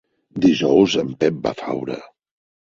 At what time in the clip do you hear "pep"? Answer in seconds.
1.25-1.37